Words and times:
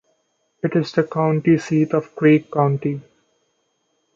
It 0.63 0.75
is 0.75 0.93
the 0.93 1.03
county 1.03 1.59
seat 1.59 1.93
of 1.93 2.15
Creek 2.15 2.49
County. 2.51 3.01